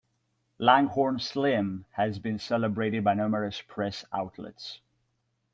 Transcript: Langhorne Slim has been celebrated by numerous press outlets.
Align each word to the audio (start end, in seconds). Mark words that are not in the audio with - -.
Langhorne 0.57 1.19
Slim 1.19 1.85
has 1.91 2.17
been 2.17 2.39
celebrated 2.39 3.03
by 3.03 3.13
numerous 3.13 3.61
press 3.61 4.03
outlets. 4.11 4.79